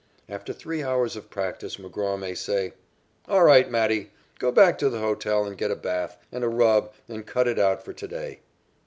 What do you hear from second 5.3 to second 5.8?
and get a